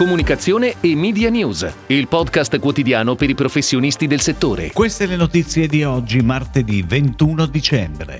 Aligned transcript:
Comunicazione 0.00 0.76
e 0.80 0.96
Media 0.96 1.28
News, 1.28 1.70
il 1.88 2.08
podcast 2.08 2.58
quotidiano 2.58 3.16
per 3.16 3.28
i 3.28 3.34
professionisti 3.34 4.06
del 4.06 4.22
settore. 4.22 4.70
Queste 4.72 5.04
le 5.04 5.14
notizie 5.14 5.66
di 5.66 5.84
oggi, 5.84 6.22
martedì 6.22 6.80
21 6.80 7.44
dicembre. 7.44 8.18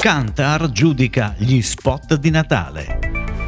Kantar 0.00 0.70
giudica 0.70 1.34
gli 1.38 1.62
spot 1.62 2.16
di 2.16 2.28
Natale. 2.28 2.98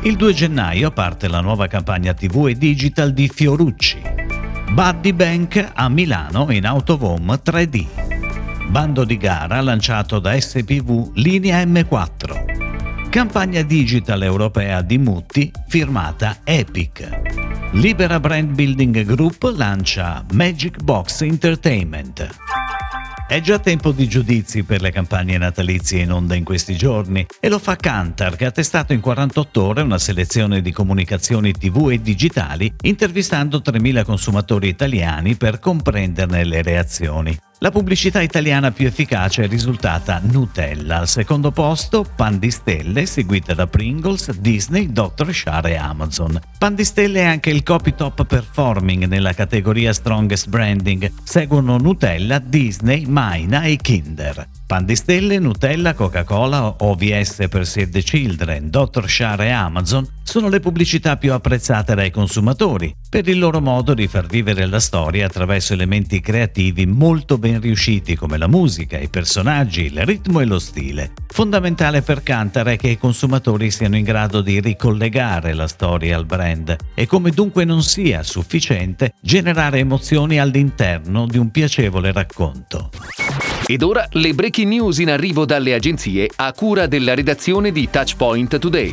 Il 0.04 0.16
2 0.16 0.32
gennaio 0.32 0.90
parte 0.90 1.28
la 1.28 1.42
nuova 1.42 1.66
campagna 1.66 2.14
TV 2.14 2.46
e 2.48 2.54
digital 2.54 3.12
di 3.12 3.28
Fiorucci. 3.28 4.00
Buddy 4.72 5.12
Bank 5.12 5.72
a 5.74 5.90
Milano 5.90 6.50
in 6.52 6.64
Autovom 6.64 7.38
3D. 7.44 8.68
Bando 8.70 9.04
di 9.04 9.18
gara 9.18 9.60
lanciato 9.60 10.18
da 10.18 10.40
SPV 10.40 11.10
Linea 11.16 11.62
M4. 11.64 12.59
Campagna 13.10 13.62
digital 13.62 14.22
europea 14.22 14.82
di 14.82 14.96
Mutti 14.96 15.50
firmata 15.66 16.38
Epic. 16.44 17.08
Libera 17.72 18.20
Brand 18.20 18.54
Building 18.54 19.02
Group 19.02 19.52
lancia 19.56 20.24
Magic 20.30 20.80
Box 20.80 21.22
Entertainment. 21.22 22.28
È 23.26 23.40
già 23.40 23.58
tempo 23.58 23.90
di 23.90 24.08
giudizi 24.08 24.62
per 24.62 24.80
le 24.80 24.92
campagne 24.92 25.38
natalizie 25.38 26.02
in 26.02 26.12
onda 26.12 26.36
in 26.36 26.44
questi 26.44 26.76
giorni 26.76 27.26
e 27.40 27.48
lo 27.48 27.58
fa 27.58 27.74
Kantar 27.74 28.36
che 28.36 28.46
ha 28.46 28.52
testato 28.52 28.92
in 28.92 29.00
48 29.00 29.60
ore 29.60 29.82
una 29.82 29.98
selezione 29.98 30.60
di 30.60 30.70
comunicazioni 30.70 31.50
tv 31.50 31.90
e 31.90 32.00
digitali 32.00 32.72
intervistando 32.82 33.58
3.000 33.58 34.04
consumatori 34.04 34.68
italiani 34.68 35.34
per 35.34 35.58
comprenderne 35.58 36.44
le 36.44 36.62
reazioni. 36.62 37.36
La 37.62 37.70
pubblicità 37.70 38.22
italiana 38.22 38.70
più 38.70 38.86
efficace 38.86 39.42
è 39.42 39.46
risultata 39.46 40.18
Nutella, 40.22 41.00
al 41.00 41.08
secondo 41.08 41.50
posto 41.50 42.06
Pan 42.16 42.38
di 42.38 42.50
Stelle, 42.50 43.04
seguita 43.04 43.52
da 43.52 43.66
Pringles, 43.66 44.30
Disney, 44.38 44.90
Dr. 44.90 45.30
Shar 45.30 45.66
e 45.66 45.76
Amazon. 45.76 46.40
Pan 46.56 46.74
di 46.74 46.84
Stelle 46.84 47.20
è 47.20 47.24
anche 47.24 47.50
il 47.50 47.62
copy 47.62 47.94
top 47.94 48.24
performing 48.24 49.04
nella 49.04 49.34
categoria 49.34 49.92
Strongest 49.92 50.48
Branding, 50.48 51.12
seguono 51.22 51.76
Nutella, 51.76 52.38
Disney, 52.38 53.04
Maina 53.04 53.64
e 53.64 53.76
Kinder. 53.76 54.59
Pan 54.70 54.84
di 54.84 54.94
Stelle, 54.94 55.40
Nutella, 55.40 55.94
Coca-Cola, 55.94 56.76
OVS 56.78 57.48
per 57.50 57.66
Save 57.66 57.88
the 57.88 58.02
Children, 58.02 58.70
Dr. 58.70 59.10
Shar 59.10 59.40
e 59.40 59.50
Amazon 59.50 60.06
sono 60.22 60.48
le 60.48 60.60
pubblicità 60.60 61.16
più 61.16 61.32
apprezzate 61.32 61.96
dai 61.96 62.12
consumatori 62.12 62.94
per 63.08 63.26
il 63.26 63.40
loro 63.40 63.60
modo 63.60 63.94
di 63.94 64.06
far 64.06 64.26
vivere 64.26 64.66
la 64.66 64.78
storia 64.78 65.26
attraverso 65.26 65.72
elementi 65.72 66.20
creativi 66.20 66.86
molto 66.86 67.36
ben 67.36 67.60
riusciti 67.60 68.14
come 68.14 68.38
la 68.38 68.46
musica, 68.46 68.96
i 68.96 69.08
personaggi, 69.08 69.86
il 69.86 70.06
ritmo 70.06 70.38
e 70.38 70.44
lo 70.44 70.60
stile. 70.60 71.14
Fondamentale 71.26 72.02
per 72.02 72.22
Cantar 72.22 72.66
è 72.66 72.76
che 72.76 72.90
i 72.90 72.96
consumatori 72.96 73.72
siano 73.72 73.96
in 73.96 74.04
grado 74.04 74.40
di 74.40 74.60
ricollegare 74.60 75.52
la 75.52 75.66
storia 75.66 76.16
al 76.16 76.26
brand 76.26 76.76
e 76.94 77.08
come 77.08 77.32
dunque 77.32 77.64
non 77.64 77.82
sia 77.82 78.22
sufficiente 78.22 79.14
generare 79.20 79.80
emozioni 79.80 80.38
all'interno 80.38 81.26
di 81.26 81.38
un 81.38 81.50
piacevole 81.50 82.12
racconto. 82.12 82.90
Ed 83.70 83.82
ora 83.82 84.04
le 84.14 84.34
breaking 84.34 84.68
news 84.68 84.98
in 84.98 85.10
arrivo 85.10 85.44
dalle 85.44 85.74
agenzie 85.74 86.28
a 86.34 86.52
cura 86.52 86.88
della 86.88 87.14
redazione 87.14 87.70
di 87.70 87.88
Touchpoint 87.88 88.58
Today. 88.58 88.92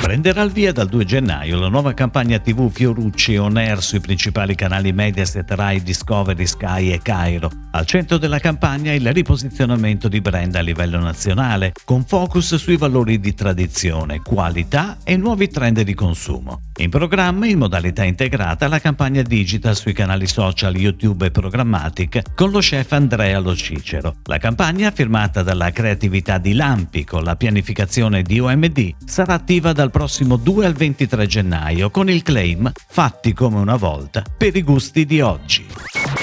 Prenderà 0.00 0.40
il 0.40 0.52
via 0.52 0.72
dal 0.72 0.88
2 0.88 1.04
gennaio 1.04 1.58
la 1.58 1.68
nuova 1.68 1.92
campagna 1.92 2.38
TV 2.38 2.70
Fiorucci 2.70 3.36
On 3.36 3.58
Air 3.58 3.82
sui 3.82 4.00
principali 4.00 4.54
canali 4.54 4.94
Mediaset, 4.94 5.50
Rai, 5.50 5.82
Discovery, 5.82 6.46
Sky 6.46 6.92
e 6.92 7.02
Cairo. 7.02 7.50
Al 7.72 7.84
centro 7.84 8.16
della 8.16 8.38
campagna 8.38 8.94
il 8.94 9.12
riposizionamento 9.12 10.08
di 10.08 10.22
brand 10.22 10.54
a 10.54 10.60
livello 10.60 10.98
nazionale, 10.98 11.72
con 11.84 12.02
focus 12.06 12.54
sui 12.54 12.78
valori 12.78 13.20
di 13.20 13.34
tradizione, 13.34 14.22
qualità 14.22 14.96
e 15.04 15.18
nuovi 15.18 15.48
trend 15.48 15.82
di 15.82 15.92
consumo. 15.92 16.65
In 16.78 16.90
programma, 16.90 17.46
in 17.46 17.56
modalità 17.56 18.04
integrata, 18.04 18.68
la 18.68 18.78
campagna 18.80 19.22
digital 19.22 19.74
sui 19.74 19.94
canali 19.94 20.26
social 20.26 20.76
YouTube 20.76 21.24
e 21.24 21.30
Programmatic 21.30 22.34
con 22.34 22.50
lo 22.50 22.58
chef 22.58 22.92
Andrea 22.92 23.38
Lo 23.38 23.56
Cicero. 23.56 24.16
La 24.24 24.36
campagna, 24.36 24.90
firmata 24.90 25.42
dalla 25.42 25.70
creatività 25.70 26.36
di 26.36 26.52
Lampi 26.52 27.04
con 27.04 27.24
la 27.24 27.34
pianificazione 27.34 28.22
di 28.22 28.40
OMD, 28.40 28.94
sarà 29.06 29.32
attiva 29.32 29.72
dal 29.72 29.90
prossimo 29.90 30.36
2 30.36 30.66
al 30.66 30.74
23 30.74 31.26
gennaio 31.26 31.90
con 31.90 32.10
il 32.10 32.22
claim 32.22 32.70
Fatti 32.88 33.32
come 33.32 33.58
una 33.58 33.76
volta 33.76 34.22
per 34.36 34.54
i 34.54 34.62
gusti 34.62 35.06
di 35.06 35.22
oggi. 35.22 35.66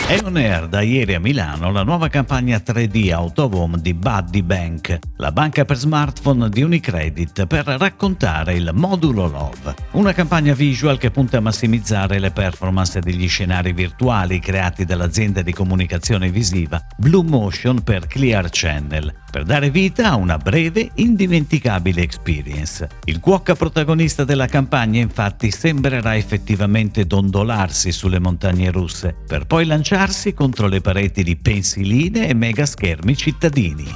È 0.06 0.20
on 0.22 0.36
air 0.36 0.68
da 0.68 0.82
ieri 0.82 1.16
a 1.16 1.20
Milano 1.20 1.72
la 1.72 1.84
nuova 1.84 2.10
campagna 2.10 2.62
3D 2.64 3.14
Autovom 3.14 3.78
di 3.78 3.94
Buddy 3.94 4.42
Bank, 4.42 5.00
la 5.16 5.32
banca 5.32 5.64
per 5.64 5.78
smartphone 5.78 6.50
di 6.50 6.62
Unicredit 6.62 7.48
per 7.48 7.66
raccontare 7.66 8.54
il 8.54 8.70
modulo 8.74 9.28
Love, 9.28 9.74
una 9.92 10.12
campagna 10.12 10.54
visual 10.54 10.98
che 10.98 11.10
punta 11.10 11.38
a 11.38 11.42
massimizzare 11.42 12.20
le 12.20 12.32
performance 12.32 13.00
degli 13.00 13.28
scenari 13.30 13.72
virtuali 13.72 14.40
creati 14.40 14.84
dall'azienda 14.84 15.42
di 15.42 15.54
comunicazione 15.54 16.30
visiva 16.30 16.86
Blue 16.98 17.24
Motion 17.24 17.82
per 17.82 18.06
Clear 18.06 18.50
Channel, 18.52 19.23
per 19.34 19.46
dare 19.46 19.72
vita 19.72 20.12
a 20.12 20.16
una 20.16 20.38
breve, 20.38 20.92
indimenticabile 20.94 22.04
experience. 22.04 22.88
Il 23.06 23.20
cuocca 23.20 23.56
protagonista 23.56 24.26
della 24.26 24.46
campagna 24.46 25.00
infatti 25.00 25.50
sembrerà 25.50 26.16
effettivamente 26.16 27.08
dondolarsi 27.08 27.92
sulle 27.92 28.20
montagne 28.20 28.70
russe, 28.70 29.16
per 29.26 29.48
poi 29.48 29.66
lanciarsi 29.66 30.36
contro 30.36 30.68
le 30.68 30.82
pareti 30.82 31.24
di 31.24 31.36
pensiline 31.36 32.28
e 32.28 32.36
mega 32.36 32.68
schermi 32.68 33.18
cittadini. 33.18 33.92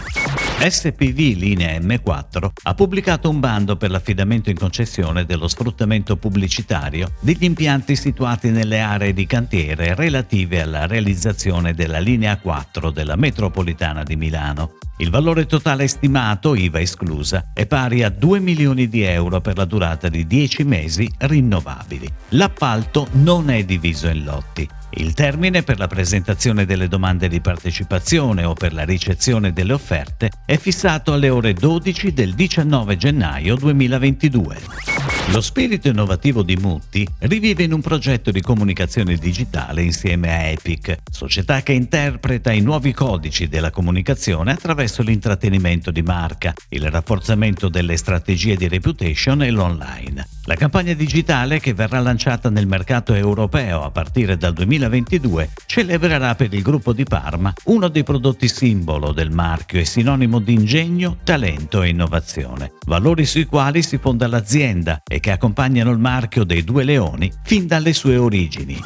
SPV 0.60 1.38
Linea 1.38 1.78
M4 1.78 2.50
ha 2.64 2.74
pubblicato 2.74 3.30
un 3.30 3.40
bando 3.40 3.76
per 3.76 3.92
l'affidamento 3.92 4.50
in 4.50 4.58
concessione 4.58 5.24
dello 5.24 5.48
sfruttamento 5.48 6.18
pubblicitario 6.18 7.12
degli 7.20 7.44
impianti 7.44 7.96
situati 7.96 8.50
nelle 8.50 8.80
aree 8.80 9.14
di 9.14 9.28
cantiere 9.28 9.94
relative 9.94 10.64
alla 10.64 10.88
realizzazione 10.88 11.76
della 11.76 12.00
linea 12.00 12.40
4 12.40 12.90
della 12.90 13.16
metropolitana 13.16 14.02
di 14.02 14.16
Milano. 14.16 14.72
Il 15.00 15.12
valore 15.12 15.46
totale 15.46 15.88
stimato, 15.88 16.56
IVA 16.56 16.80
esclusa, 16.80 17.52
è 17.54 17.68
pari 17.68 18.02
a 18.02 18.10
2 18.10 18.40
milioni 18.40 18.88
di 18.88 19.04
euro 19.04 19.40
per 19.42 19.56
la 19.56 19.66
durata 19.66 20.10
di 20.10 20.26
10 20.26 20.64
mesi 20.64 21.08
rinnovabili. 21.20 22.12
L'appalto 22.30 23.08
non 23.12 23.52
è 23.52 23.64
diviso 23.64 24.08
in 24.08 24.24
lotti. 24.24 24.68
Il 24.92 25.14
termine 25.14 25.62
per 25.62 25.78
la 25.78 25.86
presentazione 25.86 26.66
delle 26.66 26.88
domande 26.88 27.28
di 27.28 27.42
partecipazione 27.42 28.44
o 28.44 28.56
per 28.56 28.74
la 28.74 28.86
ricezione 28.86 29.54
delle 29.54 29.74
offerte 29.74 30.32
è 30.44 30.58
fissato 30.58 31.14
alle 31.14 31.30
ore 31.30 31.54
12 31.54 32.14
del 32.14 32.34
19 32.34 32.98
gennaio 32.98 33.56
2022. 33.56 34.97
Lo 35.32 35.42
spirito 35.42 35.90
innovativo 35.90 36.42
di 36.42 36.56
Mutti 36.56 37.06
rivive 37.20 37.64
in 37.64 37.74
un 37.74 37.82
progetto 37.82 38.32
di 38.32 38.42
comunicazione 38.42 39.16
digitale 39.18 39.84
insieme 39.84 40.34
a 40.34 40.44
Epic, 40.48 41.00
società 41.12 41.62
che 41.62 41.74
interpreta 41.74 42.52
i 42.54 42.62
nuovi 42.62 42.94
codici 42.94 43.50
della 43.50 43.70
comunicazione 43.70 44.54
attraverso 44.54 45.04
l'intrattenimento 45.04 45.92
di 45.92 46.02
marca, 46.02 46.54
il 46.70 46.90
rafforzamento 46.90 47.68
delle 47.68 47.98
strategie 47.98 48.56
di 48.56 48.70
reputation 48.70 49.44
e 49.44 49.52
l'online. 49.52 50.37
La 50.48 50.56
campagna 50.56 50.94
digitale, 50.94 51.60
che 51.60 51.74
verrà 51.74 52.00
lanciata 52.00 52.50
nel 52.50 52.68
mercato 52.68 53.14
europeo 53.14 53.84
a 53.84 53.92
partire 53.92 54.38
dal 54.38 54.54
2022, 54.54 55.50
celebrerà 55.66 56.36
per 56.36 56.54
il 56.54 56.62
gruppo 56.62 56.94
di 56.94 57.04
Parma 57.04 57.52
uno 57.66 57.90
dei 57.90 58.04
prodotti 58.04 58.48
simbolo 58.48 59.12
del 59.12 59.30
marchio 59.30 59.78
e 59.78 59.84
sinonimo 59.84 60.40
di 60.40 60.54
ingegno, 60.54 61.18
talento 61.26 61.82
e 61.82 61.90
innovazione, 61.90 62.72
valori 62.86 63.26
sui 63.26 63.44
quali 63.44 63.84
si 63.84 63.98
fonda 63.98 64.26
l'azienda 64.30 65.02
e 65.06 65.20
che 65.20 65.32
accompagnano 65.32 65.92
il 65.92 66.00
marchio 66.00 66.46
dei 66.46 66.64
due 66.64 66.86
leoni 66.86 67.30
fin 67.44 67.68
dalle 67.68 67.92
sue 67.92 68.16
origini. 68.16 68.80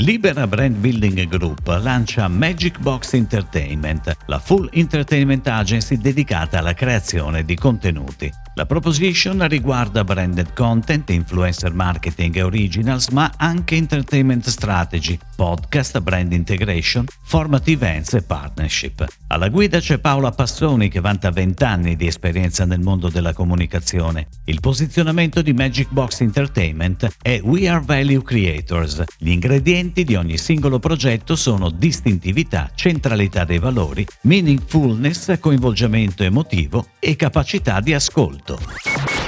Libera 0.00 0.46
Brand 0.46 0.76
Building 0.76 1.26
Group 1.26 1.66
lancia 1.82 2.28
Magic 2.28 2.78
Box 2.78 3.14
Entertainment, 3.14 4.16
la 4.26 4.38
full 4.38 4.68
entertainment 4.72 5.46
agency 5.48 5.96
dedicata 5.96 6.58
alla 6.58 6.72
creazione 6.72 7.44
di 7.44 7.56
contenuti. 7.56 8.30
La 8.54 8.66
proposition 8.66 9.46
riguarda 9.46 10.02
branded 10.04 10.52
content, 10.52 11.10
influencer 11.10 11.72
marketing 11.72 12.36
e 12.36 12.42
originals, 12.42 13.08
ma 13.08 13.32
anche 13.36 13.76
entertainment 13.76 14.48
strategy, 14.48 15.18
podcast, 15.36 16.00
brand 16.00 16.32
integration, 16.32 17.04
format 17.22 17.68
events 17.68 18.14
e 18.14 18.22
partnership. 18.22 19.04
Alla 19.28 19.48
guida 19.48 19.78
c'è 19.78 19.98
Paola 19.98 20.32
Passoni 20.32 20.88
che 20.88 21.00
vanta 21.00 21.30
20 21.30 21.62
anni 21.62 21.96
di 21.96 22.06
esperienza 22.06 22.64
nel 22.64 22.80
mondo 22.80 23.08
della 23.08 23.32
comunicazione. 23.32 24.26
Il 24.46 24.58
posizionamento 24.60 25.40
di 25.42 25.52
Magic 25.52 25.88
Box 25.90 26.20
Entertainment 26.20 27.08
è 27.22 27.40
We 27.42 27.68
Are 27.68 27.82
Value 27.84 28.22
Creators. 28.22 29.04
Gli 29.18 29.30
ingredienti 29.30 29.87
di 29.92 30.14
ogni 30.14 30.38
singolo 30.38 30.78
progetto 30.78 31.36
sono 31.36 31.70
distintività, 31.70 32.70
centralità 32.74 33.44
dei 33.44 33.58
valori, 33.58 34.06
meaningfulness, 34.22 35.38
coinvolgimento 35.40 36.22
emotivo 36.22 36.88
e 36.98 37.16
capacità 37.16 37.80
di 37.80 37.94
ascolto. 37.94 38.58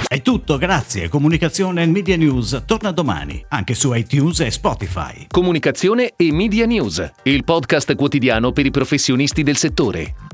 È 0.07 0.21
tutto, 0.21 0.57
grazie. 0.57 1.07
Comunicazione 1.07 1.83
e 1.83 1.85
Media 1.85 2.17
News 2.17 2.63
torna 2.65 2.91
domani, 2.91 3.43
anche 3.47 3.73
su 3.73 3.93
iTunes 3.93 4.41
e 4.41 4.51
Spotify. 4.51 5.27
Comunicazione 5.29 6.13
e 6.17 6.33
Media 6.33 6.65
News, 6.65 7.11
il 7.23 7.43
podcast 7.45 7.95
quotidiano 7.95 8.51
per 8.51 8.65
i 8.65 8.71
professionisti 8.71 9.41
del 9.41 9.55
settore. 9.55 10.30